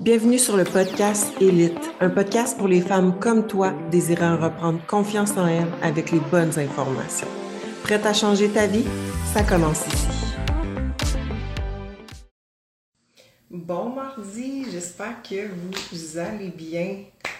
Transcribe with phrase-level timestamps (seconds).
[0.00, 5.32] Bienvenue sur le podcast Élite, un podcast pour les femmes comme toi désirant reprendre confiance
[5.36, 7.26] en elles avec les bonnes informations.
[7.82, 8.84] Prête à changer ta vie?
[9.34, 10.06] Ça commence ici.
[13.50, 16.98] Bon mardi, j'espère que vous allez bien.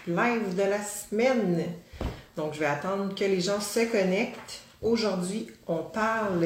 [0.09, 1.63] Live de la semaine.
[2.37, 4.63] Donc, je vais attendre que les gens se connectent.
[4.83, 6.45] Aujourd'hui, on parle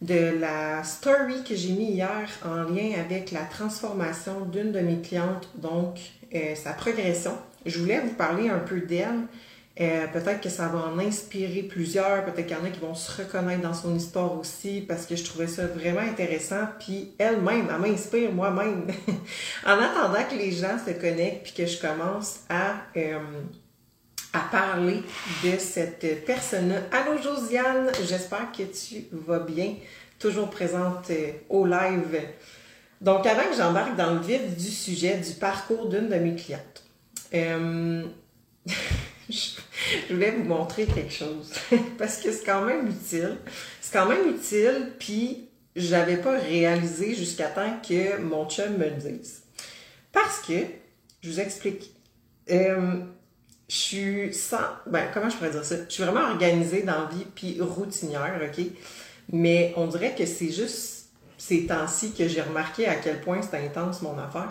[0.00, 5.00] de la story que j'ai mis hier en lien avec la transformation d'une de mes
[5.00, 5.98] clientes, donc
[6.34, 7.32] euh, sa progression.
[7.66, 9.26] Je voulais vous parler un peu d'elle.
[9.80, 12.94] Euh, peut-être que ça va en inspirer plusieurs, peut-être qu'il y en a qui vont
[12.96, 16.66] se reconnaître dans son histoire aussi, parce que je trouvais ça vraiment intéressant.
[16.80, 18.86] Puis elle-même, elle m'inspire moi-même.
[19.66, 23.18] en attendant que les gens se connectent, puis que je commence à euh,
[24.32, 25.02] à parler
[25.44, 26.82] de cette personne-là.
[26.92, 29.74] Allô Josiane, j'espère que tu vas bien,
[30.18, 32.20] toujours présente euh, au live.
[33.00, 36.84] Donc avant que j'embarque dans le vif du sujet du parcours d'une de mes clientes,
[37.34, 38.04] euh,
[39.30, 41.52] je voulais vous montrer quelque chose
[41.98, 43.36] parce que c'est quand même utile.
[43.80, 48.84] C'est quand même utile, puis je n'avais pas réalisé jusqu'à temps que mon chum me
[48.84, 49.42] le dise.
[50.12, 50.64] Parce que,
[51.22, 51.94] je vous explique,
[52.50, 53.00] euh,
[53.68, 54.58] je suis sans.
[54.86, 55.76] Ben, comment je pourrais dire ça?
[55.88, 58.64] Je suis vraiment organisée dans la vie puis routinière, OK?
[59.30, 63.58] Mais on dirait que c'est juste ces temps-ci que j'ai remarqué à quel point c'est
[63.58, 64.48] intense mon affaire.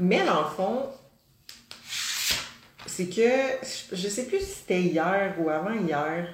[0.00, 0.86] Mais dans le fond,
[2.86, 6.28] c'est que je sais plus si c'était hier ou avant hier.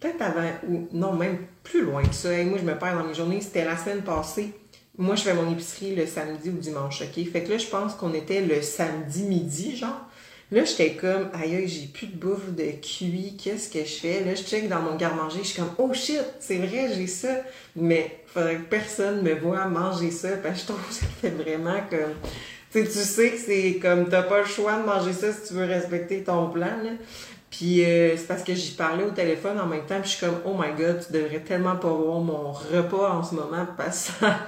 [0.00, 2.30] Peut-être avant, ou non, même plus loin que ça.
[2.44, 3.40] moi, je me perds dans mes journées.
[3.40, 4.54] C'était la semaine passée.
[4.98, 7.30] Moi, je fais mon épicerie le samedi ou dimanche, OK?
[7.30, 10.09] Fait que là, je pense qu'on était le samedi midi, genre.
[10.52, 14.24] Là, j'étais comme, aïe, j'ai plus de bouffe de cuit, qu'est-ce que je fais?
[14.24, 17.28] Là, je check dans mon garde-manger, je suis comme, oh shit, c'est vrai, j'ai ça.
[17.76, 21.30] Mais faudrait que personne me voit manger ça, parce que je trouve que ça fait
[21.30, 22.14] vraiment comme.
[22.72, 25.48] Tu sais, tu sais que c'est comme, t'as pas le choix de manger ça si
[25.48, 26.90] tu veux respecter ton plan, là.
[27.50, 30.26] Puis euh, c'est parce que j'y parlais au téléphone en même temps, puis je suis
[30.26, 34.06] comme, oh my god, tu devrais tellement pas voir mon repas en ce moment, parce
[34.06, 34.40] que ça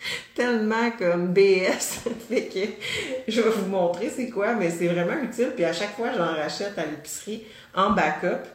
[0.34, 2.00] tellement comme BS.
[2.28, 5.52] fait que je vais vous montrer c'est quoi, mais c'est vraiment utile.
[5.54, 7.44] Puis à chaque fois, j'en rachète à l'épicerie
[7.74, 8.46] en backup.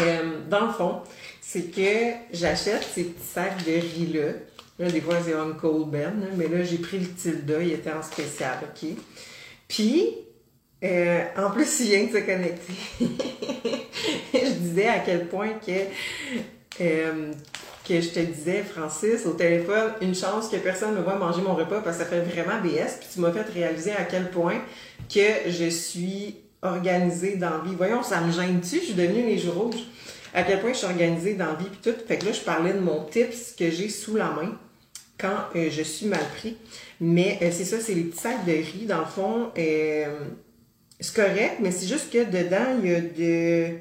[0.00, 1.02] Euh, dans le fond,
[1.40, 4.32] c'est que j'achète ces petits sacs de riz-là.
[4.78, 8.02] Là, des fois, c'est Uncle Ben, mais là, j'ai pris le tilde, il était en
[8.02, 8.90] spécial, OK?
[9.66, 10.14] Puis,
[10.84, 12.72] euh, en plus, il vient de se connecter.
[14.34, 15.72] je disais à quel point que
[16.80, 17.32] euh,
[17.88, 21.40] que je te disais, Francis, au téléphone, une chance que personne ne me voit manger
[21.40, 22.98] mon repas parce que ça fait vraiment BS.
[23.00, 24.60] Puis tu m'as fait réaliser à quel point
[25.12, 27.74] que je suis organisée dans vie.
[27.76, 28.76] Voyons, ça me gêne-tu?
[28.76, 29.86] Je suis devenue les jours rouges.
[30.34, 31.68] À quel point je suis organisée dans vie.
[31.70, 31.98] Puis tout.
[32.06, 34.58] Fait que là, je parlais de mon tips que j'ai sous la main
[35.18, 36.56] quand euh, je suis mal pris.
[37.00, 38.86] Mais euh, c'est ça, c'est les petits sacs de riz.
[38.86, 40.18] Dans le fond, euh,
[41.00, 43.78] c'est correct, mais c'est juste que dedans, il y a de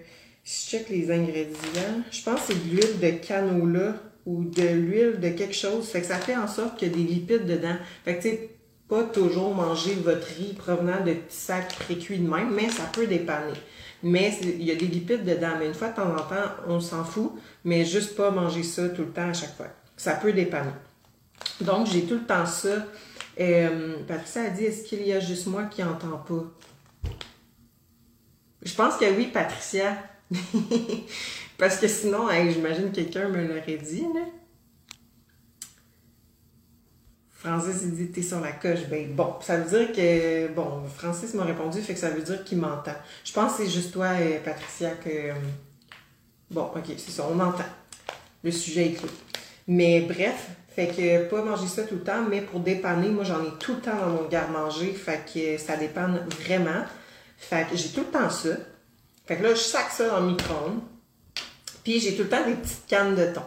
[0.48, 5.20] je check les ingrédients, je pense que c'est de l'huile de canola ou de l'huile
[5.20, 5.90] de quelque chose.
[5.90, 7.76] Fait que ça fait en sorte qu'il y a des lipides dedans.
[8.06, 8.50] Fait que tu sais,
[8.88, 13.08] pas toujours manger votre riz provenant de petits sacs précuits de même, mais ça peut
[13.08, 13.58] dépanner.
[14.04, 15.52] Mais il y a des lipides dedans.
[15.60, 17.34] Mais une fois de temps en temps, on s'en fout,
[17.66, 19.68] mais juste pas manger ça tout le temps à chaque fois.
[19.98, 20.72] Ça peut dépanner.
[21.60, 22.86] Donc, j'ai tout le temps ça.
[23.40, 26.46] Euh, Patricia a dit, est-ce qu'il y a juste moi qui entends pas?
[28.62, 29.98] Je pense que oui, Patricia.
[31.58, 34.06] Parce que sinon, j'imagine quelqu'un me l'aurait dit.
[37.32, 38.88] Francis, il dit, t'es sur la coche.
[38.90, 42.44] Ben, bon, ça veut dire que, bon, Francis m'a répondu, fait que ça veut dire
[42.44, 42.96] qu'il m'entend.
[43.24, 45.34] Je pense que c'est juste toi, et Patricia, que, euh,
[46.52, 47.64] bon, ok, c'est ça, on entend.
[48.44, 49.10] Le sujet est clos.
[49.68, 53.44] Mais bref, fait que pas manger ça tout le temps, mais pour dépanner, moi j'en
[53.44, 56.86] ai tout le temps dans mon garde-manger, fait que ça dépanne vraiment.
[57.38, 58.50] Fait que j'ai tout le temps ça.
[59.28, 60.80] Fait que là, je sac ça dans le micro-ondes.
[61.84, 63.42] Puis j'ai tout le temps des petites cannes de thon.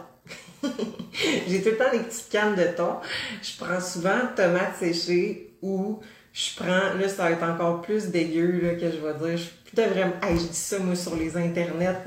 [1.47, 2.97] j'ai tout le temps des petites cannes de thon.
[3.41, 5.99] Je prends souvent tomates séchées ou
[6.33, 9.47] je prends, là, ça va être encore plus dégueu, là, que je vais dire.
[9.73, 12.03] Je devrais, hey, je dis ça, moi, sur les internets,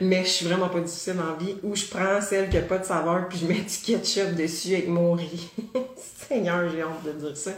[0.00, 1.56] mais je suis vraiment pas difficile en vie.
[1.62, 4.74] Ou je prends celle qui a pas de saveur, puis je mets du ketchup dessus
[4.74, 5.50] avec mon riz.
[6.28, 7.52] Seigneur, j'ai honte de dire ça.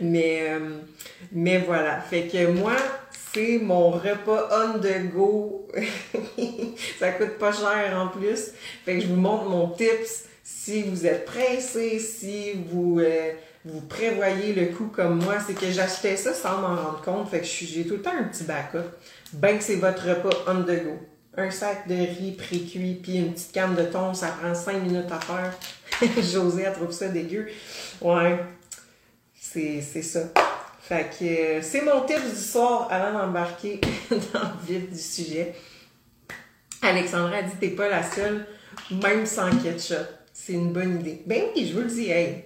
[0.00, 0.78] Mais, euh,
[1.32, 2.00] mais voilà.
[2.00, 2.76] Fait que moi,
[3.32, 5.68] c'est mon repas on the go.
[6.98, 8.52] ça coûte pas cher en plus.
[8.84, 13.32] Fait que je vous montre mon tips si vous êtes pressé, si vous, euh,
[13.64, 15.36] vous prévoyez le coup comme moi.
[15.44, 17.30] C'est que j'achetais ça sans m'en rendre compte.
[17.30, 18.90] Fait que j'ai tout le temps un petit backup.
[19.32, 20.98] Ben que c'est votre repas on the go.
[21.36, 25.10] Un sac de riz pré-cuit puis une petite canne de thon, ça prend cinq minutes
[25.10, 25.52] à faire.
[26.22, 27.48] José, elle trouve ça dégueu.
[28.00, 28.38] Ouais,
[29.32, 30.20] C'est ça.
[30.80, 33.80] Fait que euh, c'est mon tip du soir avant d'embarquer
[34.10, 35.54] dans le vif du sujet.
[36.82, 38.46] Alexandra a dit T'es pas la seule,
[38.90, 40.06] même sans ketchup.
[40.32, 41.22] C'est une bonne idée.
[41.26, 42.44] Ben oui, je vous le dis, hey.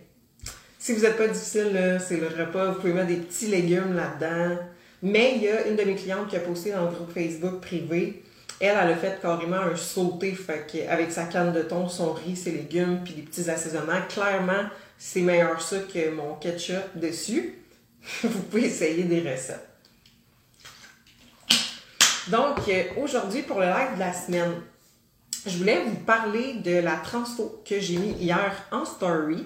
[0.88, 4.56] Si vous n'êtes pas difficile, c'est le repas, vous pouvez mettre des petits légumes là-dedans.
[5.02, 7.60] Mais il y a une de mes clientes qui a posté dans le groupe Facebook
[7.60, 8.22] privé.
[8.58, 10.34] Elle, elle a fait carrément un sauté
[10.88, 14.00] avec sa canne de thon, son riz, ses légumes, puis des petits assaisonnements.
[14.08, 14.64] Clairement,
[14.96, 17.58] c'est meilleur ça que mon ketchup dessus.
[18.22, 19.68] vous pouvez essayer des recettes.
[22.28, 24.54] Donc, euh, aujourd'hui, pour le live de la semaine,
[25.44, 29.44] je voulais vous parler de la transfo que j'ai mis hier en story.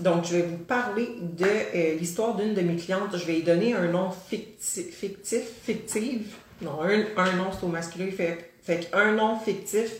[0.00, 3.16] Donc, je vais vous parler de euh, l'histoire d'une de mes clientes.
[3.16, 6.34] Je vais lui donner un nom fictif, fictif fictive.
[6.60, 8.10] Non, un, nom, c'est au masculin.
[8.10, 9.92] Fait, fait un nom fictif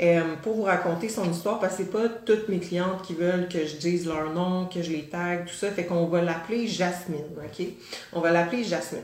[0.00, 3.48] euh, pour vous raconter son histoire parce que c'est pas toutes mes clientes qui veulent
[3.48, 5.70] que je dise leur nom, que je les tag, tout ça.
[5.70, 7.66] Fait qu'on va l'appeler Jasmine, OK?
[8.12, 9.02] On va l'appeler Jasmine.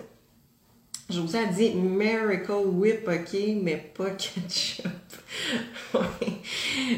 [1.11, 4.87] Je vous ai dit Miracle Whip, OK, mais pas ketchup.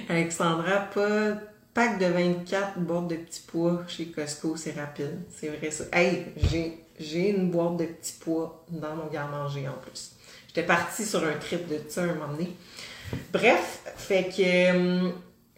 [0.08, 1.38] Alexandra, pas
[1.74, 5.20] pack de 24 boîtes de petits pois chez Costco, c'est rapide.
[5.30, 5.84] C'est vrai ça.
[5.92, 6.26] Hey,
[6.98, 10.12] j'ai une boîte de petits pois dans mon garde-manger en plus.
[10.48, 12.54] J'étais partie sur un trip de ça un moment donné.
[13.32, 15.12] Bref, fait que hum,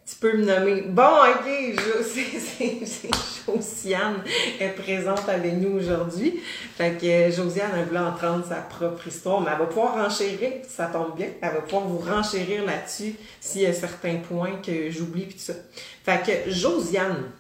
[0.06, 0.82] tu peux me nommer.
[0.82, 1.80] Bon, ok,
[3.46, 4.22] Josiane
[4.60, 6.40] est présente avec nous aujourd'hui.
[6.76, 10.86] Fait que Josiane, elle voulait entendre sa propre histoire, mais elle va pouvoir renchérir, ça
[10.86, 11.28] tombe bien.
[11.40, 15.40] Elle va pouvoir vous renchérir là-dessus s'il y a certains points que j'oublie puis tout
[15.40, 15.54] ça.
[16.04, 17.30] Fait que Josiane,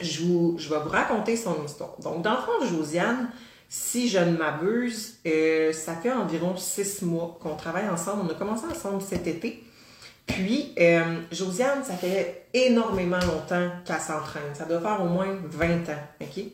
[0.00, 0.22] je,
[0.58, 1.96] je vais vous raconter son histoire.
[2.02, 3.30] Donc, dans le fond, Josiane,
[3.68, 8.24] si je ne m'abuse, euh, ça fait environ six mois qu'on travaille ensemble.
[8.26, 9.64] On a commencé ensemble cet été.
[10.32, 14.54] Puis, euh, Josiane, ça fait énormément longtemps qu'elle s'entraîne.
[14.54, 16.44] Ça doit faire au moins 20 ans, OK?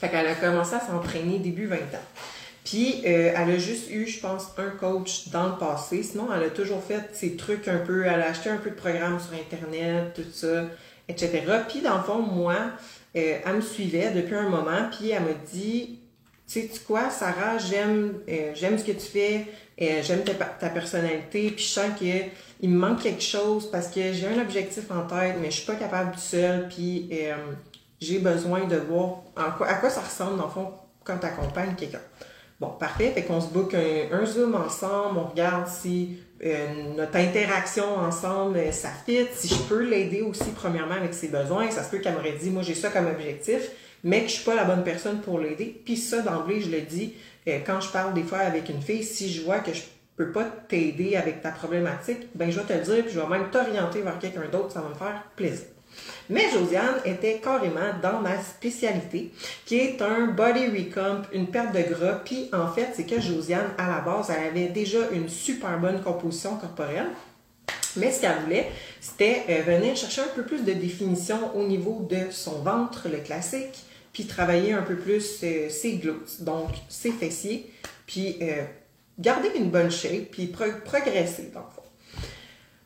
[0.00, 2.04] Fait qu'elle a commencé à s'entraîner début 20 ans.
[2.62, 6.02] Puis, euh, elle a juste eu, je pense, un coach dans le passé.
[6.02, 8.04] Sinon, elle a toujours fait ses trucs un peu.
[8.04, 10.64] Elle a acheté un peu de programmes sur Internet, tout ça,
[11.08, 11.42] etc.
[11.68, 12.56] Puis, dans le fond, moi,
[13.16, 14.90] euh, elle me suivait depuis un moment.
[14.90, 16.00] Puis, elle m'a dit
[16.46, 18.20] Tu sais quoi, Sarah, j'aime
[18.54, 19.46] j'aime ce que tu fais,
[19.78, 21.50] j'aime ta, ta, personnalité.
[21.50, 22.28] Puis, je sens que
[22.64, 25.66] il me manque quelque chose parce que j'ai un objectif en tête, mais je suis
[25.66, 27.34] pas capable tout seul, puis euh,
[28.00, 30.72] j'ai besoin de voir à quoi ça ressemble, dans le fond,
[31.04, 32.00] quand tu accompagnes quelqu'un.
[32.60, 33.10] Bon, parfait.
[33.10, 38.72] Fait qu'on se book un, Zoom ensemble, on regarde si euh, notre interaction ensemble, euh,
[38.72, 41.70] ça fit, si je peux l'aider aussi, premièrement, avec ses besoins.
[41.70, 43.70] Ça se peut qu'elle m'aurait dit, moi, j'ai ça comme objectif,
[44.04, 45.80] mais que je suis pas la bonne personne pour l'aider.
[45.84, 47.14] Puis ça, d'emblée, je le dis,
[47.66, 49.82] quand je parle des fois avec une fille, si je vois que je
[50.16, 53.26] peux pas t'aider avec ta problématique, ben je vais te le dire, puis je vais
[53.26, 55.66] même t'orienter vers quelqu'un d'autre, ça va me faire plaisir.
[56.28, 59.32] Mais Josiane était carrément dans ma spécialité,
[59.64, 62.20] qui est un body recomp, une perte de gras.
[62.24, 66.00] Puis en fait, c'est que Josiane, à la base, elle avait déjà une super bonne
[66.02, 67.08] composition corporelle.
[67.96, 72.06] Mais ce qu'elle voulait, c'était euh, venir chercher un peu plus de définition au niveau
[72.10, 73.84] de son ventre, le classique,
[74.14, 77.70] puis travailler un peu plus euh, ses glutes, donc ses fessiers,
[78.06, 78.62] puis euh,
[79.18, 81.82] garder une bonne shape, puis progresser, dans le fond.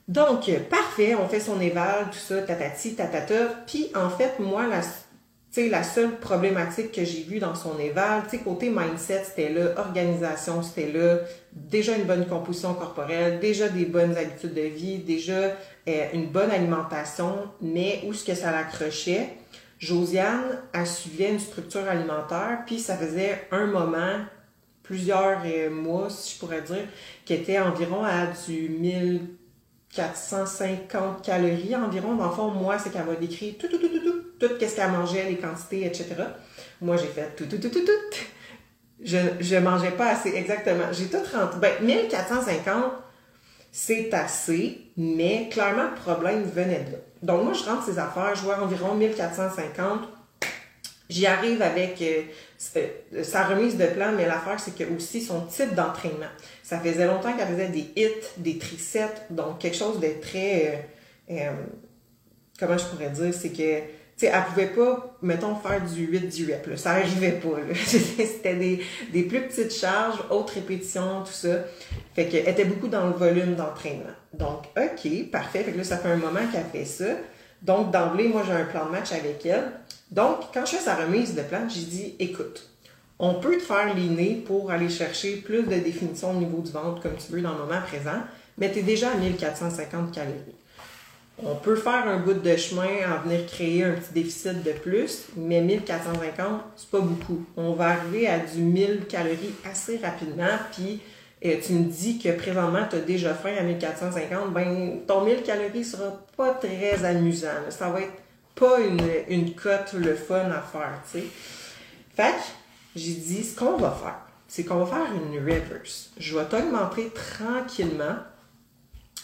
[0.09, 3.63] Donc, parfait, on fait son éval, tout ça, tatati, tatata.
[3.67, 4.81] Puis, en fait, moi, la,
[5.69, 10.91] la seule problématique que j'ai vue dans son éval, côté mindset, c'était là, organisation, c'était
[10.91, 11.19] là,
[11.53, 15.53] déjà une bonne composition corporelle, déjà des bonnes habitudes de vie, déjà
[15.89, 19.29] euh, une bonne alimentation, mais où ce que ça l'accrochait,
[19.79, 24.25] Josiane, elle suivait une structure alimentaire, puis ça faisait un moment
[24.83, 26.89] plusieurs euh, mois, si je pourrais dire,
[27.25, 32.17] qui était environ à du 1450 calories environ.
[32.17, 34.75] Dans le fond, moi, c'est qu'elle m'a décrit tout, tout, tout, tout, tout, tout, qu'est-ce
[34.77, 36.15] qu'elle mangeait, les quantités, etc.
[36.81, 37.93] Moi, j'ai fait tout, tout, tout, tout, tout.
[39.05, 40.91] Je, je mangeais pas assez, exactement.
[40.91, 41.61] J'ai tout rentré.
[41.61, 42.95] Ben, 1450,
[43.71, 46.99] c'est assez, mais clairement, le problème venait de là.
[47.23, 50.09] Donc, moi, je rentre ces affaires, je vois environ 1450
[51.09, 52.23] J'y arrive avec euh,
[52.77, 56.27] euh, sa remise de plan, mais l'affaire, c'est que aussi son type d'entraînement.
[56.63, 60.87] Ça faisait longtemps qu'elle faisait des hits, des triceps, donc quelque chose de très.
[61.31, 61.51] Euh,
[62.59, 63.33] comment je pourrais dire?
[63.33, 63.98] C'est que.
[64.19, 66.77] Tu sais, elle pouvait pas, mettons, faire du 8 du rep.
[66.77, 67.61] Ça arrivait pas.
[67.87, 71.61] C'était des, des, plus petites charges, haute répétition, tout ça.
[72.15, 74.11] Fait qu'elle était beaucoup dans le volume d'entraînement.
[74.33, 75.63] Donc, OK, parfait.
[75.63, 77.15] Fait que là, ça fait un moment qu'elle fait ça.
[77.63, 79.71] Donc, d'emblée, moi, j'ai un plan de match avec elle.
[80.11, 82.69] Donc, quand je fais sa remise de plan, j'ai dit, écoute,
[83.21, 87.03] on peut te faire l'inné pour aller chercher plus de définition au niveau du ventre
[87.03, 88.21] comme tu veux dans le moment présent,
[88.57, 90.58] mais tu es déjà à 1450 calories.
[91.45, 95.27] On peut faire un bout de chemin en venir créer un petit déficit de plus,
[95.37, 97.45] mais 1450, c'est pas beaucoup.
[97.57, 101.01] On va arriver à du 1000 calories assez rapidement, puis
[101.45, 105.43] euh, tu me dis que présentement, tu as déjà faim à 1450, ben ton 1000
[105.43, 107.49] calories sera pas très amusant.
[107.69, 108.13] Ça va être
[108.57, 111.25] pas une, une cote le fun à faire, tu sais.
[112.17, 112.43] Fait que
[112.97, 114.19] j'ai dit, ce qu'on va faire,
[114.49, 116.11] c'est qu'on va faire une reverse.
[116.19, 118.17] Je vais t'augmenter tranquillement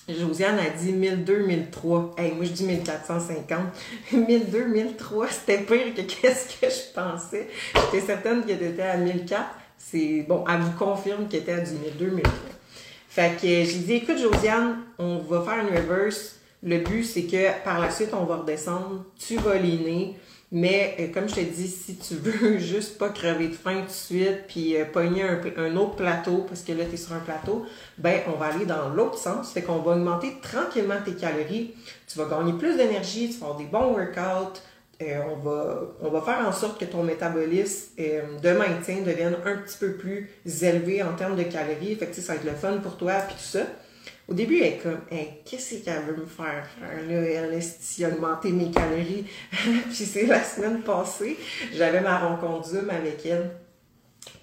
[0.09, 2.15] Josiane a dit 1002, 1003.
[2.19, 3.61] Hey, moi, je dis 1450.
[4.13, 7.49] 1002, 1003, c'était pire que qu'est-ce que je pensais.
[7.75, 9.45] J'étais certaine qu'elle était à 1004.
[9.79, 12.33] C'est bon, elle vous confirme qu'elle était à du 1002, 1003.
[13.09, 16.37] Fait que j'ai dit, écoute, Josiane, on va faire une reverse.
[16.63, 19.05] Le but, c'est que par la suite, on va redescendre.
[19.19, 20.17] Tu vas liner.
[20.53, 23.87] Mais euh, comme je te dis, si tu veux juste pas crever de faim tout
[23.87, 27.21] de suite, puis euh, pogner un, autre plateau, parce que là, tu es sur un
[27.21, 27.67] plateau,
[27.99, 29.53] ben on va aller dans l'autre sens.
[29.53, 31.75] Fait qu'on va augmenter tranquillement tes calories.
[32.07, 34.61] Tu vas gagner plus d'énergie, tu vas avoir des bons workouts.
[35.03, 39.57] Euh, on, va, on va faire en sorte que ton métabolisme de maintien devienne un
[39.57, 40.31] petit peu plus
[40.63, 41.97] élevé en termes de calories.
[41.97, 43.67] Fait que ça va être le fun pour toi, puis tout ça.
[44.27, 45.01] Au début, elle est comme,
[45.45, 47.15] qu'est-ce qu'elle veut me faire faire là?
[47.15, 47.61] Elle a
[48.07, 49.27] augmenter mes calories.
[49.53, 51.37] puis c'est la semaine passée,
[51.75, 53.51] j'avais ma rencontre avec elle.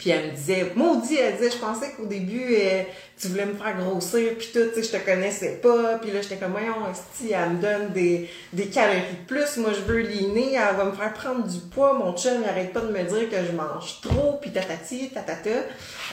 [0.01, 2.81] Puis elle me disait, maudit, elle disait, je pensais qu'au début, euh,
[3.19, 6.00] tu voulais me faire grossir, puis tout, tu sais, je te connaissais pas.
[6.00, 6.73] Puis là, j'étais comme, voyons,
[7.13, 10.85] si elle me donne des, des calories de plus, moi, je veux liner, elle va
[10.85, 11.93] me faire prendre du poids.
[11.93, 15.50] Mon chum, il arrête pas de me dire que je mange trop, puis tatati, tatata.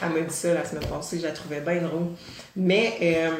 [0.02, 2.08] Elle m'a dit ça la semaine passée, je la trouvais bien drôle.
[2.56, 3.30] Mais, euh,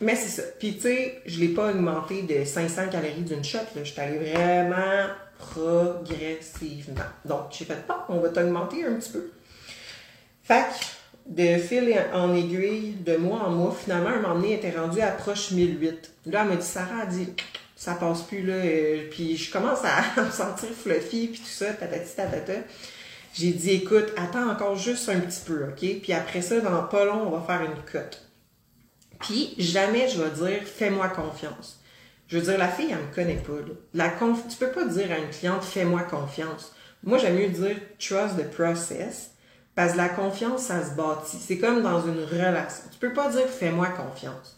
[0.00, 0.48] mais c'est ça.
[0.58, 3.84] Puis, tu sais, je l'ai pas augmenté de 500 calories d'une shot, là.
[3.84, 5.08] Je suis allée vraiment
[5.38, 7.04] progressivement.
[7.26, 9.30] Donc, j'ai fait, pas, on va t'augmenter un petit peu.
[10.50, 10.64] Fait
[11.26, 15.12] de fil en aiguille, de mois en mois, finalement, un moment donné, était rendue à
[15.12, 16.10] proche 1008.
[16.26, 17.28] Là, elle m'a dit, Sarah a dit,
[17.76, 18.54] ça passe plus, là.
[18.54, 22.54] Euh, puis je commence à me sentir fluffy, puis tout ça, patati tatata.
[23.32, 26.00] J'ai dit, écoute, attends encore juste un petit peu, OK?
[26.02, 28.20] Puis après ça, dans pas long, on va faire une cote.
[29.20, 31.78] Puis jamais je vais dire, fais-moi confiance.
[32.26, 33.52] Je veux dire, la fille, elle me connaît pas.
[33.52, 33.74] Là.
[33.94, 34.48] La conf...
[34.48, 36.72] Tu peux pas dire à une cliente, fais-moi confiance.
[37.04, 39.30] Moi, j'aime mieux dire, trust the process.
[39.74, 41.38] Parce que la confiance, ça se bâtit.
[41.38, 42.84] C'est comme dans une relation.
[42.92, 44.56] Tu peux pas dire fais-moi confiance.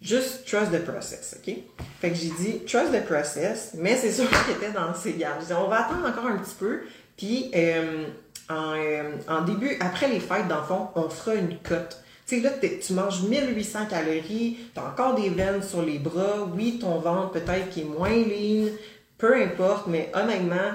[0.00, 1.54] Juste trust the process, OK?
[2.00, 5.40] Fait que j'ai dit trust the process, mais c'est sûr qu'il était dans ses gardes.
[5.40, 6.82] J'ai dit on va attendre encore un petit peu,
[7.16, 8.06] puis euh,
[8.50, 12.02] euh, en, début, après les fêtes, dans le fond, on fera une cote.
[12.26, 16.48] Tu sais, là, tu manges 1800 calories, tu as encore des veines sur les bras,
[16.54, 18.70] oui, ton ventre peut-être qui est moins lean,
[19.18, 20.72] peu importe, mais honnêtement,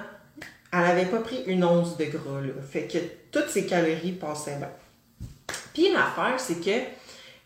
[0.72, 2.54] elle n'avait pas pris une once de gras, là.
[2.70, 2.98] Fait que
[3.32, 4.72] toutes ces calories passaient bien.
[5.74, 7.00] Puis l'affaire, c'est que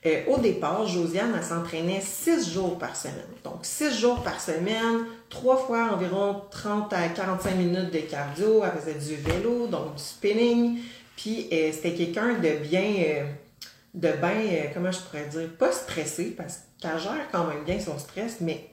[0.06, 3.24] euh, au départ, Josiane, elle s'entraînait six jours par semaine.
[3.44, 8.64] Donc, six jours par semaine, trois fois environ 30 à 45 minutes de cardio.
[8.66, 10.80] Elle faisait du vélo, donc du spinning.
[11.16, 13.26] Puis, euh, c'était quelqu'un de bien, euh,
[13.94, 17.98] de bien, comment je pourrais dire, pas stressé, parce qu'elle gère quand même bien son
[17.98, 18.73] stress, mais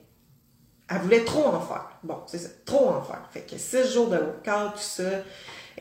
[0.91, 1.89] elle voulait trop en faire.
[2.03, 3.23] Bon, c'est ça, trop en faire.
[3.31, 5.03] Fait que six jours de workout, tout ça.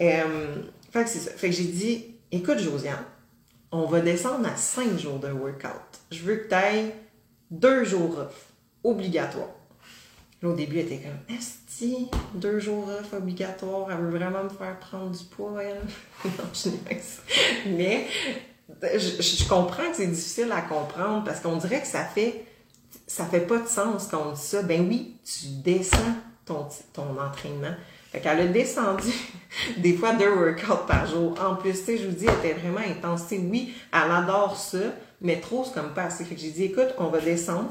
[0.02, 0.56] Euh,
[0.92, 1.32] fait que c'est ça.
[1.32, 3.04] Fait que j'ai dit, écoute, Josiane,
[3.72, 6.00] on va descendre à cinq jours de workout.
[6.12, 6.94] Je veux que tu ailles
[7.50, 8.46] deux jours off,
[8.84, 9.50] obligatoire.
[10.42, 14.50] Là, au début, elle était comme, Esti, deux jours off obligatoire, elle veut vraiment me
[14.50, 15.82] faire prendre du poids, elle.
[16.26, 17.22] non, je n'ai pas ça.
[17.66, 18.08] Mais,
[18.84, 22.46] je comprends que c'est difficile à comprendre parce qu'on dirait que ça fait
[23.08, 24.62] ça fait pas de sens quand on dit ça.
[24.62, 26.16] Ben oui, tu descends
[26.46, 27.74] ton, ton entraînement.
[28.12, 29.12] Fait qu'elle a descendu
[29.78, 31.36] des fois deux workouts par jour.
[31.44, 33.26] En plus, tu sais, je vous dis, elle était vraiment intense.
[33.32, 34.80] oui, elle adore ça,
[35.22, 36.24] mais trop, c'est comme pas assez.
[36.26, 37.70] Que j'ai dit, écoute, on va descendre.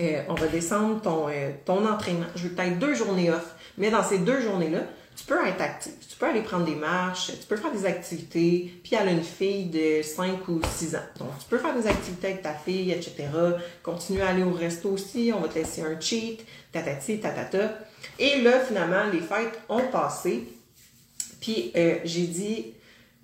[0.00, 2.26] Euh, on va descendre ton, euh, ton entraînement.
[2.36, 3.54] Je veux peut-être deux journées off.
[3.76, 4.80] Mais dans ces deux journées-là,
[5.18, 5.92] tu peux être actif.
[6.08, 8.72] Tu peux aller prendre des marches, tu peux faire des activités.
[8.84, 11.02] Puis elle a une fille de 5 ou 6 ans.
[11.18, 13.26] Donc, tu peux faire des activités avec ta fille, etc.
[13.82, 15.32] Continuer à aller au resto aussi.
[15.34, 17.78] On va te laisser un cheat, tatati, tatata.
[18.18, 20.44] Et là, finalement, les fêtes ont passé.
[21.40, 22.74] Puis euh, j'ai dit,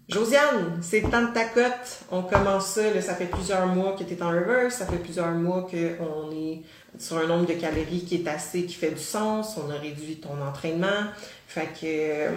[0.09, 2.01] Josiane, c'est le temps de ta cote.
[2.11, 2.93] On commence ça.
[2.93, 4.75] Là, ça fait plusieurs mois que tu es en reverse.
[4.75, 6.63] Ça fait plusieurs mois qu'on est
[6.99, 9.57] sur un nombre de calories qui est assez, qui fait du sens.
[9.57, 11.09] On a réduit ton entraînement.
[11.47, 12.31] Fait que euh,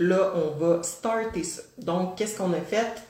[0.00, 1.62] là, on va starter ça.
[1.78, 3.02] Donc, qu'est-ce qu'on a fait?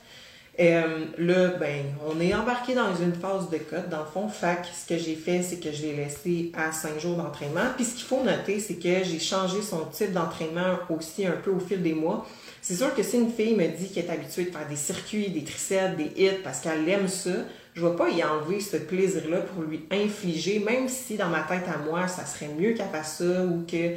[0.57, 3.89] Euh, là, ben, on est embarqué dans une phase de code.
[3.89, 6.99] Dans le fond, fait ce que j'ai fait, c'est que je l'ai laissé à 5
[6.99, 7.65] jours d'entraînement.
[7.75, 11.51] Puis ce qu'il faut noter, c'est que j'ai changé son type d'entraînement aussi un peu
[11.51, 12.25] au fil des mois.
[12.61, 15.29] C'est sûr que si une fille me dit qu'elle est habituée de faire des circuits,
[15.29, 17.31] des triceps, des hits parce qu'elle aime ça,
[17.73, 21.65] je vais pas y enlever ce plaisir-là pour lui infliger, même si dans ma tête
[21.67, 23.95] à moi, ça serait mieux qu'elle fasse ça ou que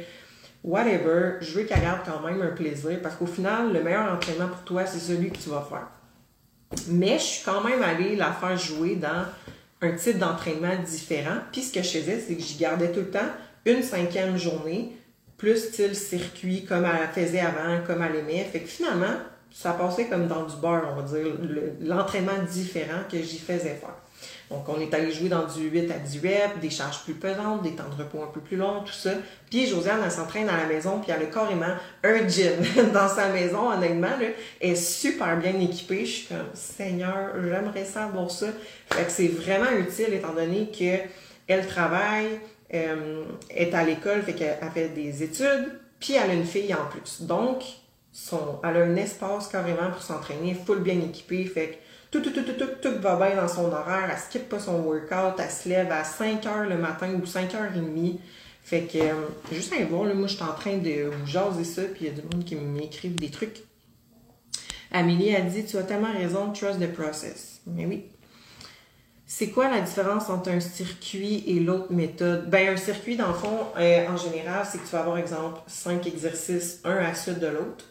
[0.63, 4.47] whatever, je veux qu'elle garde quand même un plaisir parce qu'au final, le meilleur entraînement
[4.47, 5.87] pour toi, c'est celui que tu vas faire.
[6.87, 9.25] Mais je suis quand même allée la faire jouer dans
[9.81, 11.37] un type d'entraînement différent.
[11.51, 13.29] Puis ce que je faisais, c'est que j'y gardais tout le temps
[13.65, 14.95] une cinquième journée,
[15.37, 18.43] plus style circuit, comme elle faisait avant, comme elle aimait.
[18.43, 19.15] Fait que finalement,
[19.51, 21.33] ça passait comme dans du beurre, on va dire,
[21.81, 23.95] l'entraînement différent que j'y faisais faire.
[24.49, 27.61] Donc, on est allé jouer dans du 8 à 10 reps, des charges plus pesantes,
[27.61, 29.11] des temps de repos un peu plus longs, tout ça.
[29.49, 32.55] Puis Josiane, elle s'entraîne à la maison, puis elle a carrément un gym
[32.93, 34.07] dans sa maison, honnêtement.
[34.07, 34.27] Là,
[34.59, 36.03] est super bien équipée.
[36.03, 38.47] Je suis comme, Seigneur, j'aimerais ça avoir ça.
[38.91, 42.39] Fait que c'est vraiment utile, étant donné qu'elle travaille,
[42.73, 46.85] euh, est à l'école, fait qu'elle fait des études, puis elle a une fille en
[46.89, 47.21] plus.
[47.21, 47.63] Donc,
[48.11, 52.31] son, elle a un espace carrément pour s'entraîner, full bien équipée, fait que tout, tout,
[52.31, 55.69] tout, tout, tout, va bien dans son horaire, elle skip pas son workout, elle se
[55.69, 58.19] lève à 5 heures le matin ou 5 heures et demie.
[58.63, 59.13] Fait que, euh,
[59.51, 62.07] juste à voir, là, moi, je suis en train de vous jaser ça, puis il
[62.07, 63.63] y a du monde qui m'écrivent des trucs.
[64.91, 67.61] Amélie a dit, tu as tellement raison, trust the process.
[67.67, 68.05] Mais oui.
[69.27, 72.49] C'est quoi la différence entre un circuit et l'autre méthode?
[72.49, 75.61] Ben, un circuit, dans le fond, euh, en général, c'est que tu vas avoir, exemple,
[75.67, 77.85] 5 exercices, un à suite de l'autre.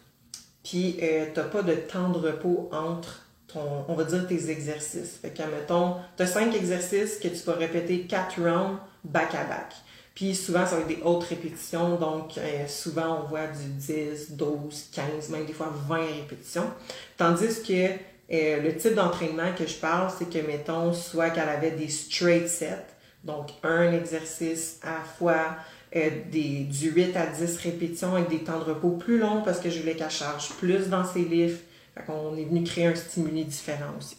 [0.65, 4.51] Puis, euh, tu n'as pas de temps de repos entre ton, on va dire tes
[4.51, 5.19] exercices.
[5.21, 9.45] Fait que, mettons, tu as cinq exercices que tu vas répéter quatre rounds back à
[9.45, 9.75] back.
[10.15, 11.97] Puis souvent, ça va être des hautes répétitions.
[11.97, 16.71] Donc, euh, souvent, on voit du 10, 12, 15, même des fois 20 répétitions.
[17.17, 17.91] Tandis que
[18.31, 22.49] euh, le type d'entraînement que je parle, c'est que, mettons, soit qu'elle avait des straight
[22.49, 22.85] sets,
[23.25, 25.57] donc un exercice à la fois,
[25.97, 29.59] euh, des, du 8 à 10 répétitions avec des temps de repos plus longs parce
[29.59, 31.65] que je voulais qu'elle charge plus dans ses lifts
[32.09, 34.17] on est venu créer un stimuli différent aussi.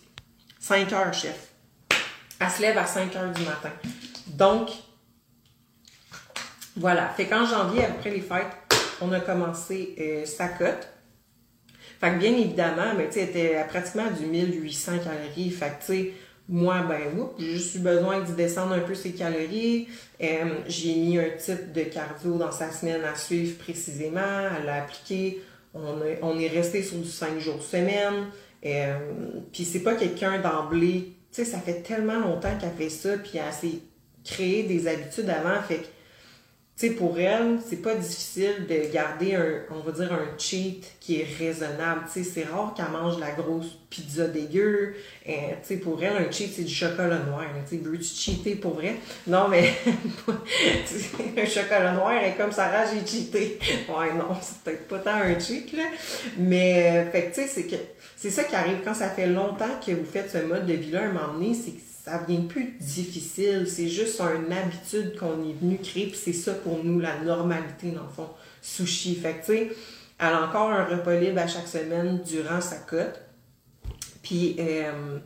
[0.60, 1.50] 5 heures, chef.
[2.40, 3.72] Elle se lève à 5 heures du matin.
[4.28, 4.70] Donc,
[6.76, 7.10] voilà.
[7.10, 8.58] Fait qu'en janvier, après les fêtes,
[9.02, 10.88] on a commencé euh, sa cote.
[12.00, 15.52] Fait que bien évidemment, mais tu était à pratiquement du 1800 calories.
[15.52, 16.14] Fait que tu sais,
[16.48, 17.02] moi, ben,
[17.38, 19.88] j'ai juste eu besoin de descendre un peu ses calories.
[20.22, 24.48] Euh, j'ai mis un type de cardio dans sa semaine à suivre précisément.
[24.58, 24.70] Elle
[25.74, 26.20] l'a appliqué.
[26.22, 28.28] On, est resté sur du 5 jours semaine.
[28.66, 28.98] Euh,
[29.52, 31.14] puis c'est pas quelqu'un d'emblée.
[31.32, 33.80] Tu sais, ça fait tellement longtemps qu'elle fait ça, puis elle s'est
[34.24, 35.62] créé des habitudes avant.
[35.62, 35.82] Fait
[36.88, 41.20] sais, pour elle, c'est pas difficile de garder un, on va dire, un cheat qui
[41.20, 42.04] est raisonnable.
[42.06, 44.96] Tu sais, c'est rare qu'elle mange la grosse pizza dégueu.
[45.26, 47.44] Et, tu sais, pour elle, un cheat, c'est du chocolat noir.
[47.70, 48.96] Tu veux-tu cheater pour vrai?
[49.28, 49.74] Non, mais
[51.38, 53.60] un chocolat noir est comme ça, j'ai cheaté.
[53.90, 55.84] Ouais, non, c'est peut-être pas tant un cheat, là.
[56.38, 57.76] Mais, euh, fait tu sais, c'est que,
[58.16, 61.04] c'est ça qui arrive quand ça fait longtemps que vous faites ce mode de vie-là,
[61.04, 61.74] un moment donné, c'est
[62.10, 63.68] ça devient plus difficile.
[63.68, 67.92] C'est juste une habitude qu'on est venu créer, puis c'est ça pour nous, la normalité,
[67.92, 68.30] dans le fond.
[68.62, 69.16] Sushi.
[69.16, 69.72] Fait que, tu sais,
[70.20, 73.22] elle a encore un repas libre à chaque semaine durant sa cote.
[74.24, 75.20] Puis, euh,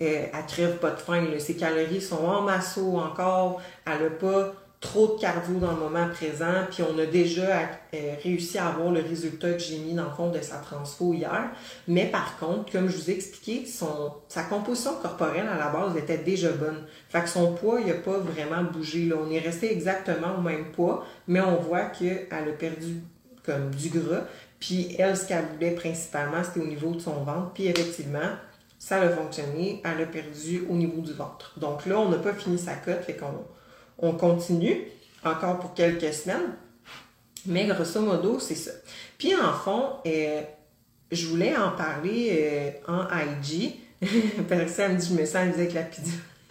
[0.00, 1.26] euh, elle crève pas de faim.
[1.38, 3.60] Ses calories sont en masseau encore.
[3.84, 8.14] Elle n'a pas trop de cardio dans le moment présent, puis on a déjà euh,
[8.22, 11.50] réussi à avoir le résultat que j'ai mis dans le fond de sa transfo hier.
[11.88, 16.18] Mais par contre, comme je vous ai expliqué, sa composition corporelle à la base était
[16.18, 16.84] déjà bonne.
[17.08, 19.06] Fait que son poids, il n'a pas vraiment bougé.
[19.06, 19.16] Là.
[19.20, 23.02] On est resté exactement au même poids, mais on voit qu'elle a perdu
[23.44, 24.22] comme du gras.
[24.60, 27.50] Puis elle, ce qu'elle voulait principalement, c'était au niveau de son ventre.
[27.52, 28.30] Puis effectivement,
[28.78, 29.82] ça a fonctionné.
[29.84, 31.58] Elle a perdu au niveau du ventre.
[31.58, 33.44] Donc là, on n'a pas fini sa cote, fait qu'on
[33.98, 34.84] on continue
[35.24, 36.54] encore pour quelques semaines.
[37.46, 38.72] Mais grosso modo, c'est ça.
[39.16, 40.42] Puis en fond, euh,
[41.10, 43.04] je voulais en parler euh, en
[43.42, 43.76] IG.
[44.48, 46.12] Personne me dit, je me sens avec la pizza.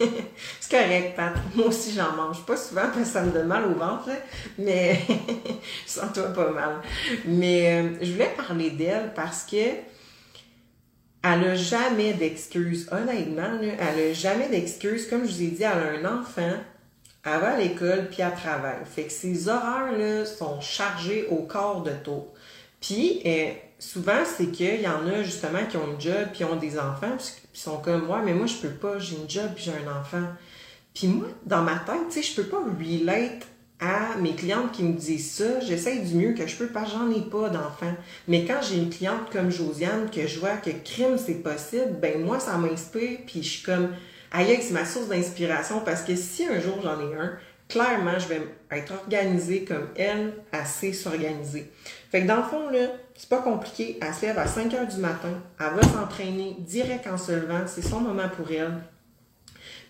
[0.60, 1.34] c'est correct, Pat.
[1.54, 4.10] Moi aussi, j'en mange pas souvent parce que ça me donne mal au ventre,
[4.58, 5.00] mais
[5.86, 6.76] je sens toi pas mal.
[7.26, 9.56] Mais euh, je voulais parler d'elle parce que
[11.22, 12.88] elle a jamais d'excuses.
[12.92, 15.08] Honnêtement, elle a jamais d'excuses.
[15.08, 16.54] Comme je vous ai dit, elle a un enfant
[17.24, 18.84] à l'école puis elle travaille.
[18.84, 22.28] Fait que ces horaires-là sont chargés au corps de tour.
[22.80, 26.56] Puis euh, souvent, c'est qu'il y en a justement qui ont un job puis ont
[26.56, 29.64] des enfants puis sont comme moi, mais moi je peux pas, j'ai une job puis
[29.64, 30.24] j'ai un enfant.
[30.94, 33.46] Puis moi, dans ma tête, tu sais, je peux pas relate
[33.80, 36.98] à mes clientes qui me disent ça, j'essaie du mieux que je peux, parce que
[36.98, 37.94] j'en ai pas d'enfants.
[38.26, 42.24] Mais quand j'ai une cliente comme Josiane, que je vois que crime c'est possible, ben
[42.24, 43.90] moi, ça m'inspire, puis je suis comme,
[44.32, 47.38] aïe, c'est ma source d'inspiration parce que si un jour j'en ai un,
[47.68, 51.70] clairement, je vais être organisée comme elle, assez s'organiser.
[52.10, 53.98] Fait que dans le fond, là, c'est pas compliqué.
[54.00, 57.66] Elle se lève à 5 heures du matin, elle va s'entraîner direct en se levant,
[57.66, 58.78] c'est son moment pour elle.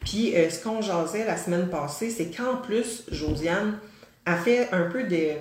[0.01, 3.79] Puis euh, ce qu'on jasait la semaine passée, c'est qu'en plus, Josiane
[4.27, 5.33] a fait un peu de,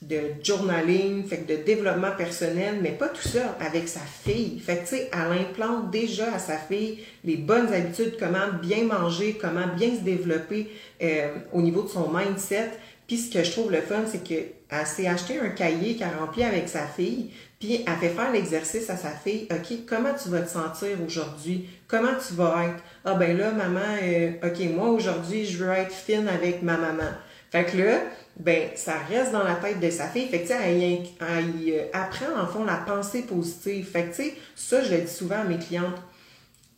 [0.00, 4.60] de journaling, fait que de développement personnel, mais pas tout ça, avec sa fille.
[4.60, 8.84] Fait que, tu sais, elle implante déjà à sa fille les bonnes habitudes, comment bien
[8.84, 10.70] manger, comment bien se développer
[11.02, 12.70] euh, au niveau de son mindset.
[13.08, 16.44] Puis ce que je trouve le fun, c'est qu'elle s'est acheté un cahier qu'elle remplit
[16.44, 19.48] avec sa fille, puis elle fait faire l'exercice à sa fille.
[19.50, 21.68] OK, comment tu vas te sentir aujourd'hui?
[21.88, 22.82] Comment tu vas être?
[23.04, 27.10] Ah ben là, maman, euh, OK, moi aujourd'hui, je veux être fine avec ma maman.
[27.50, 28.00] Fait que là,
[28.38, 30.28] ben, ça reste dans la tête de sa fille.
[30.28, 33.86] Fait que, tu sais, elle, euh, apprend, en fond, la pensée positive.
[33.90, 35.96] Fait que, tu sais, ça, je le dis souvent à mes clientes.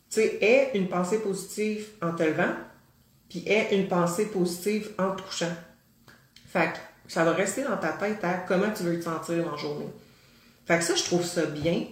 [0.09, 2.53] Tu sais, aie une pensée positive en te levant,
[3.29, 5.53] puis aie une pensée positive en te couchant.
[6.51, 9.55] Fait que, ça va rester dans ta tête à comment tu veux te sentir en
[9.55, 9.89] journée.
[10.65, 11.85] Fait que ça, je trouve ça bien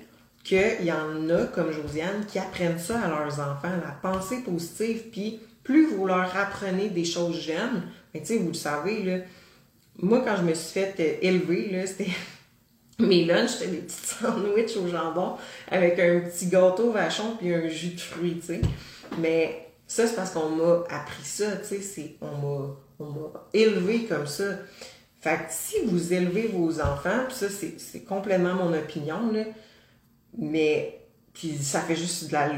[0.44, 5.10] qu'il y en a, comme Josiane, qui apprennent ça à leurs enfants, la pensée positive,
[5.12, 9.18] puis plus vous leur apprenez des choses jeunes, ben, tu sais, vous le savez, là,
[10.02, 12.12] moi, quand je me suis fait euh, élever, là, c'était
[13.00, 15.36] mes lunchs, c'était des petits sandwichs au jambon
[15.70, 18.62] avec un petit gâteau vachon puis un jus de fruits, tu sais.
[19.18, 23.16] Mais ça, c'est parce qu'on m'a appris ça, tu sais, on m'a
[23.54, 24.44] élevé comme ça.
[25.22, 29.44] Fait que si vous élevez vos enfants, puis ça, c'est complètement mon opinion, là,
[30.38, 30.96] mais
[31.34, 32.52] puis ça fait juste de la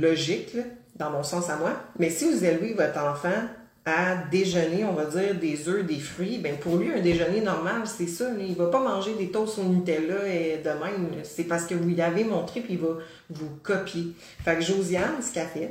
[0.00, 0.62] logique, là,
[0.96, 3.42] dans mon sens à moi, mais si vous élevez votre enfant
[3.88, 7.82] à déjeuner, on va dire, des œufs, des fruits, ben pour lui, un déjeuner normal,
[7.86, 8.26] c'est ça.
[8.38, 10.70] Il va pas manger des toasts au Nutella et de.
[11.24, 12.98] C'est parce que vous y avez montré, puis il va
[13.30, 14.12] vous copier.
[14.44, 15.70] Fait que Josiane, ce qu'elle fait,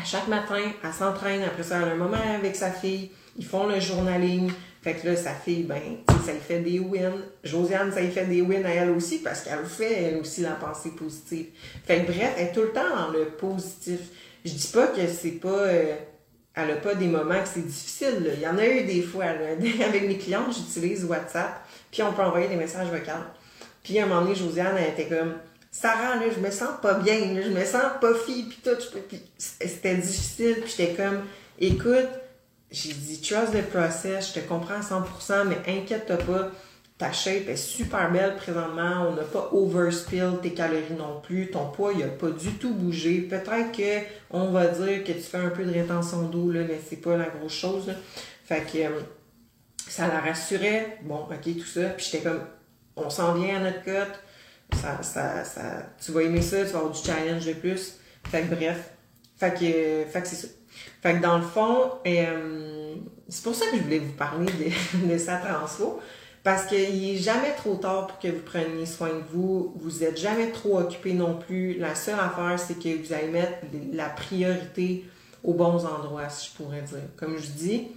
[0.00, 3.46] à chaque matin, elle s'entraîne, après ça, elle a un moment avec sa fille, ils
[3.46, 4.50] font le journaling.
[4.82, 5.80] Fait que là, sa fille, ben,
[6.24, 7.20] ça lui fait des wins.
[7.44, 10.52] Josiane, ça lui fait des wins à elle aussi parce qu'elle fait, elle aussi, la
[10.52, 11.46] pensée positive.
[11.84, 14.00] Fait que bref, elle est tout le temps dans le positif.
[14.44, 15.48] Je dis pas que c'est pas...
[15.48, 15.96] Euh,
[16.54, 18.32] elle n'a pas des moments que c'est difficile.
[18.34, 19.24] Il y en a eu des fois.
[19.86, 23.24] Avec mes clients, j'utilise WhatsApp, puis on peut envoyer des messages vocaux.
[23.82, 25.34] Puis à un moment donné, Josiane, elle était comme
[25.70, 28.82] Sarah, là, je me sens pas bien, je me sens pas fille, puis tout.
[29.38, 31.22] C'était difficile, puis j'étais comme
[31.58, 32.08] Écoute,
[32.70, 36.50] j'ai dit Trust the process, je te comprends à 100%, mais inquiète-toi pas
[37.00, 41.70] ta shape est super belle présentement, on n'a pas overspill tes calories non plus, ton
[41.70, 43.22] poids il a pas du tout bougé.
[43.22, 46.78] Peut-être que on va dire que tu fais un peu de rétention d'eau là, mais
[46.86, 47.90] c'est pas la grosse chose.
[48.44, 49.00] Fait que euh,
[49.88, 50.98] ça la rassurait.
[51.00, 52.42] Bon, ok tout ça, puis j'étais comme
[52.96, 54.20] on s'en vient à notre cote.
[54.74, 57.98] Ça, ça, ça, tu vas aimer ça, tu vas avoir du challenge de plus.
[58.30, 58.90] Fait que bref,
[59.38, 60.48] fait que, fait que c'est ça.
[61.00, 62.94] Fait que dans le fond, euh,
[63.26, 65.98] c'est pour ça que je voulais vous parler de, de sa transfo.
[66.42, 69.74] Parce qu'il n'est jamais trop tard pour que vous preniez soin de vous.
[69.76, 71.78] Vous n'êtes jamais trop occupé non plus.
[71.78, 73.58] La seule affaire, c'est que vous allez mettre
[73.92, 75.04] la priorité
[75.44, 77.02] aux bons endroits, si je pourrais dire.
[77.16, 77.88] Comme je dis,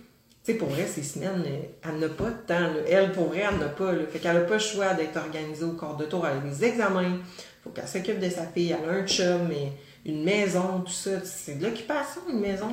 [0.43, 1.41] tu sais, pour vrai, ces semaines,
[1.83, 2.69] elle n'a pas de temps.
[2.89, 3.93] Elle, pour vrai, elle n'a pas.
[4.11, 6.27] Fait qu'elle n'a pas le choix d'être organisée au corps de tour.
[6.27, 7.19] Elle a des examens.
[7.63, 8.75] Faut qu'elle s'occupe de sa fille.
[8.77, 9.71] Elle a un chum, et
[10.05, 11.23] une maison, tout ça.
[11.23, 12.67] C'est de l'occupation, une maison.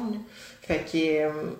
[0.62, 1.52] Fait que, euh,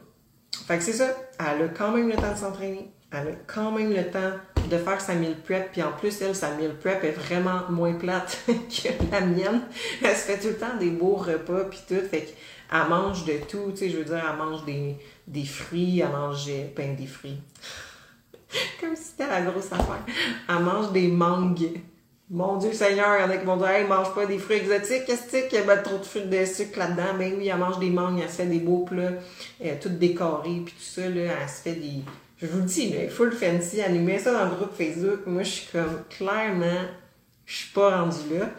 [0.67, 1.17] fait que c'est ça.
[1.39, 4.33] Elle a quand même le temps de s'entraîner elle a quand même le temps
[4.71, 5.73] de faire sa meal prep.
[5.73, 9.63] Puis en plus, elle, sa meal prep est vraiment moins plate que la mienne.
[10.03, 12.07] Elle se fait tout le temps des beaux repas, puis tout.
[12.09, 13.73] Fait qu'elle mange de tout.
[13.73, 14.97] Tu sais, je veux dire, elle mange des,
[15.27, 17.41] des fruits, elle mange ben, des fruits.
[18.81, 20.05] Comme si c'était la grosse affaire.
[20.49, 21.81] Elle mange des mangues.
[22.33, 24.59] Mon Dieu Seigneur, il y en a qui vont dire, hey, mange pas des fruits
[24.59, 27.19] exotiques, qu'est-ce qu'il y a trop de fruits de sucre là-dedans?
[27.19, 29.15] Ben oui, elle mange des mangues, elle se fait des beaux plats,
[29.65, 32.05] euh, toutes décorées, puis tout ça, là, elle se fait des,
[32.41, 35.27] je vous le dis, mais full fancy, animer ça dans le groupe Facebook.
[35.27, 36.87] Moi, je suis comme, clairement,
[37.45, 38.51] je suis pas rendue là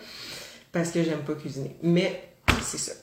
[0.71, 1.75] parce que j'aime pas cuisiner.
[1.81, 2.93] Mais c'est ça.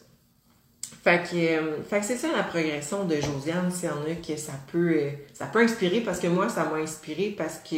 [1.03, 4.37] Fait que, euh, que c'est ça la progression de Josiane, s'il y en a que
[4.37, 7.77] ça peut, euh, ça peut inspirer parce que moi, ça m'a inspiré parce que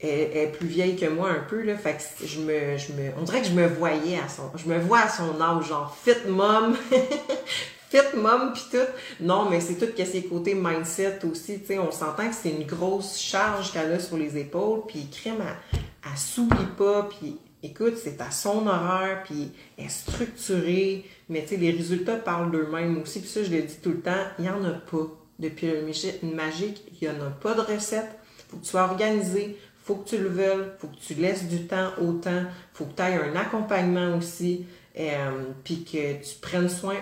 [0.00, 1.76] elle, est plus vieille que moi un peu, là.
[1.76, 4.68] Fait que je me, je me, on dirait que je me voyais à son, je
[4.68, 6.76] me vois à son âge, genre fit mom,
[7.90, 8.76] fit mom pis tout.
[9.20, 12.50] Non, mais c'est tout que ses côtés mindset aussi, tu sais, on s'entend que c'est
[12.50, 17.36] une grosse charge qu'elle a sur les épaules, puis crème, elle, elle s'oublie pas, puis
[17.62, 22.50] écoute, c'est à son horaire, puis elle est structurée, mais tu sais, les résultats parlent
[22.50, 25.06] d'eux-mêmes aussi, puis ça, je le dis tout le temps, il y en a pas.
[25.38, 28.08] Depuis le magique, il y en a pas de recette.
[28.48, 31.66] Faut que tu sois organisé, faut que tu le veuilles, faut que tu laisses du
[31.66, 32.42] temps au temps,
[32.74, 34.66] faut que tu aies un accompagnement aussi,
[34.98, 36.96] euh, puis que tu prennes soin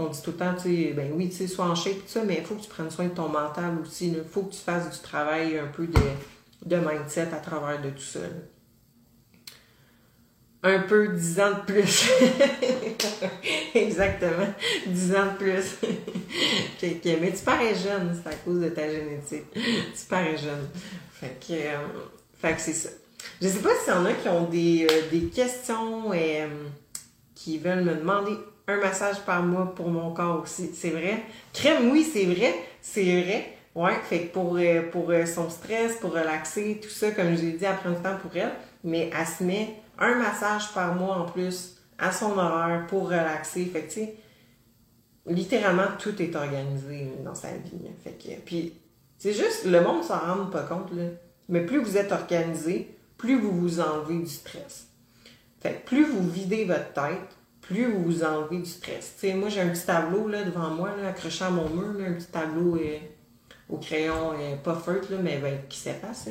[0.00, 2.08] on dit tout le temps, tu sais, ben oui, tu sais, sois en shape, tout
[2.08, 4.08] ça, mais il faut que tu prennes soin de ton mental aussi.
[4.08, 6.00] Il faut que tu fasses du travail un peu de,
[6.66, 8.20] de mindset à travers de tout ça.
[10.62, 12.10] un peu 10 ans de plus.
[13.74, 14.54] Exactement.
[14.86, 15.76] 10 ans de plus.
[17.20, 19.44] mais tu parais jeune, c'est à cause de ta génétique.
[19.52, 20.68] Tu parais jeune.
[21.12, 22.88] Fait que, euh, que c'est ça.
[23.42, 26.48] Je sais pas s'il y en a qui ont des, euh, des questions et euh,
[27.34, 28.32] qui veulent me demander
[28.70, 30.70] un massage par mois pour mon corps aussi.
[30.74, 31.22] C'est vrai.
[31.52, 32.54] Crème, oui, c'est vrai.
[32.80, 33.56] C'est vrai.
[33.74, 34.58] Ouais, fait que pour,
[34.90, 38.16] pour son stress, pour relaxer, tout ça, comme je l'ai dit, elle prend du temps
[38.20, 38.52] pour elle.
[38.82, 43.66] Mais elle se met un massage par mois en plus à son horaire pour relaxer.
[43.66, 44.14] Fait que, tu sais,
[45.26, 47.88] littéralement, tout est organisé dans sa vie.
[48.02, 48.74] Fait que, puis,
[49.18, 51.04] c'est juste, le monde s'en rend pas compte, là.
[51.48, 54.88] Mais plus vous êtes organisé, plus vous vous enlevez du stress.
[55.60, 57.36] Fait que plus vous videz votre tête,
[57.70, 59.14] plus vous enlevez du stress.
[59.34, 62.76] Moi, j'ai un petit tableau, là, devant moi, accroché à mon mur, un petit tableau
[62.76, 62.98] euh,
[63.68, 66.28] au crayon, euh, pas feutre, là, mais ben, qui s'efface,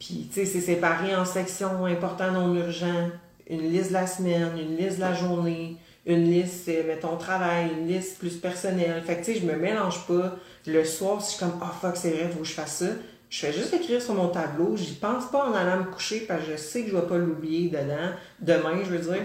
[0.00, 3.10] puis, tu sais, c'est séparé en sections importantes, non urgents,
[3.48, 7.70] une liste de la semaine, une liste de la journée, une liste, euh, mettons, travail,
[7.78, 9.02] une liste plus personnelle.
[9.06, 10.36] Fait que, tu sais, je me mélange pas.
[10.66, 12.86] Le soir, si je suis comme, oh fuck, c'est vrai, faut que je fasse ça,
[13.28, 14.74] je fais juste écrire sur mon tableau.
[14.76, 17.18] J'y pense pas en allant me coucher parce que je sais que je vais pas
[17.18, 18.10] l'oublier dedans.
[18.40, 19.22] Demain, je veux dire.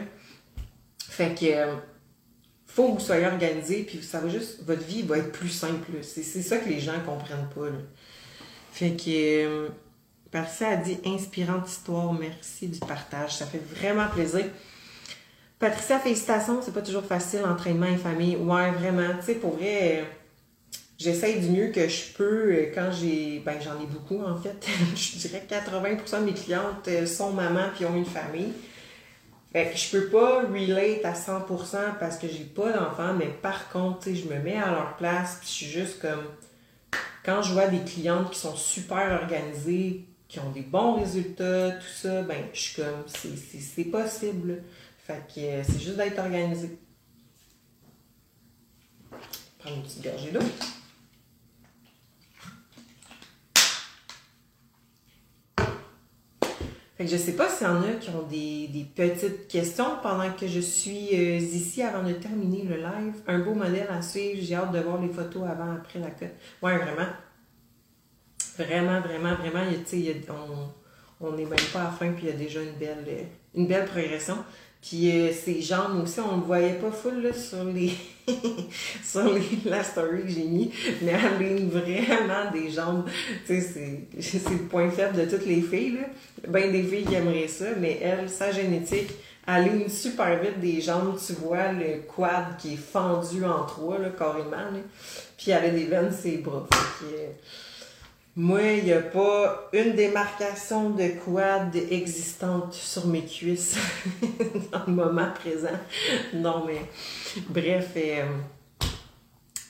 [1.16, 1.76] Fait que, euh,
[2.66, 5.92] faut que vous soyez organisé, puis ça va juste, votre vie va être plus simple.
[6.02, 7.68] C'est ça que les gens comprennent pas.
[8.74, 9.70] Fait que, euh,
[10.30, 13.38] Patricia a dit inspirante histoire, merci du partage.
[13.38, 14.44] Ça fait vraiment plaisir.
[15.58, 18.36] Patricia, félicitations, c'est pas toujours facile, entraînement et famille.
[18.36, 20.04] Ouais, vraiment, tu sais, pour vrai,
[20.98, 23.42] j'essaye du mieux que je peux quand j'ai.
[23.46, 24.68] Ben, j'en ai beaucoup en fait.
[24.98, 28.52] je dirais que 80% de mes clientes euh, sont mamans puis ont une famille.
[29.56, 33.70] Fait que je peux pas relate à 100% parce que j'ai pas d'enfants, mais par
[33.70, 36.26] contre, je me mets à leur place je suis juste comme.
[37.24, 41.88] Quand je vois des clientes qui sont super organisées, qui ont des bons résultats, tout
[41.88, 44.62] ça, ben, je suis comme, c'est possible.
[45.08, 46.78] Fait que euh, c'est juste d'être organisé.
[49.60, 50.42] Prendre une petite gorgée d'eau.
[56.98, 60.32] Fait que je sais pas s'il y en a qui ont des, petites questions pendant
[60.32, 63.16] que je suis euh, ici avant de terminer le live.
[63.28, 64.40] Un beau modèle à suivre.
[64.42, 66.30] J'ai hâte de voir les photos avant, après la cote.
[66.62, 67.10] Ouais, vraiment.
[68.58, 69.66] Vraiment, vraiment, vraiment,
[71.20, 73.24] on n'est même pas à la fin, puis il y a déjà une belle, euh,
[73.56, 74.38] une belle progression.
[74.88, 77.92] Puis euh, ses jambes aussi, on ne le voyait pas full là, sur les
[79.04, 80.72] sur la story que j'ai mis,
[81.02, 83.06] mais elle ligne vraiment des jambes.
[83.46, 85.94] Tu sais, c'est le point faible de toutes les filles.
[85.94, 86.08] Là.
[86.48, 89.12] Ben des filles qui aimeraient ça, mais elle, sa génétique,
[89.48, 91.18] elle ligne super vite des jambes.
[91.26, 94.72] Tu vois le quad qui est fendu en trois, là, carrément.
[95.38, 96.68] Puis elle a des veines ses bras.
[96.72, 97.36] Fait
[98.38, 103.78] moi, il n'y a pas une démarcation de quad existante sur mes cuisses
[104.72, 105.78] dans le moment présent.
[106.34, 106.82] Non, mais
[107.50, 107.92] bref.
[107.96, 108.26] Euh,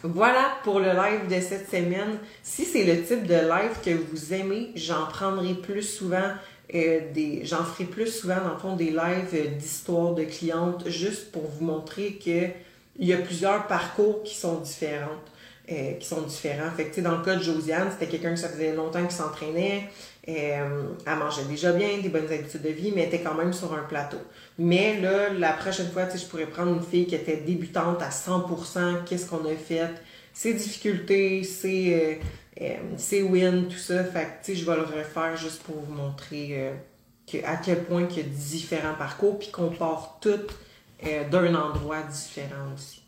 [0.01, 2.17] voilà pour le live de cette semaine.
[2.41, 6.31] Si c'est le type de live que vous aimez, j'en prendrai plus souvent.
[6.73, 11.31] Euh, des, j'en ferai plus souvent dans le fond des lives d'histoire de clientes juste
[11.31, 12.49] pour vous montrer que
[12.97, 15.21] il y a plusieurs parcours qui sont différents.
[15.71, 16.69] Euh, qui sont différents.
[16.69, 19.89] Fait que, dans le cas de Josiane, c'était quelqu'un qui ça faisait longtemps qu'il s'entraînait.
[20.27, 23.73] Euh, elle mangeait déjà bien, des bonnes habitudes de vie, mais était quand même sur
[23.73, 24.19] un plateau.
[24.59, 29.05] Mais là, la prochaine fois, je pourrais prendre une fille qui était débutante à 100%,
[29.05, 29.89] qu'est-ce qu'on a fait,
[30.33, 32.19] ses difficultés, ses,
[32.61, 34.03] euh, ses wins, tout ça.
[34.03, 36.73] Fait que, je vais le refaire juste pour vous montrer
[37.25, 40.53] que, à quel point il y a différents parcours, puis qu'on part toutes
[41.31, 43.04] d'un endroit différent aussi.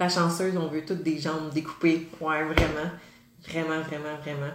[0.00, 2.08] La chanceuse, on veut toutes des jambes découpées.
[2.20, 2.90] Ouais, vraiment.
[3.46, 4.52] Vraiment, vraiment, vraiment.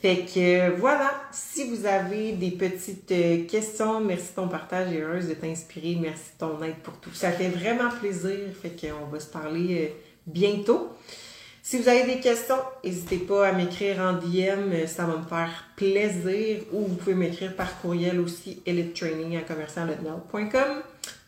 [0.00, 5.00] Fait que voilà, si vous avez des petites euh, questions, merci de ton partage et
[5.00, 5.96] heureuse de t'inspirer.
[6.00, 7.12] Merci de ton aide pour tout.
[7.12, 8.38] Ça fait vraiment plaisir.
[8.60, 9.94] Fait qu'on va se parler euh,
[10.26, 10.90] bientôt.
[11.62, 15.64] Si vous avez des questions, n'hésitez pas à m'écrire en DM, ça va me faire
[15.74, 16.58] plaisir.
[16.72, 19.40] Ou vous pouvez m'écrire par courriel aussi, elitetraining à.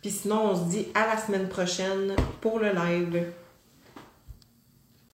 [0.00, 3.24] Puis sinon, on se dit à la semaine prochaine pour le live.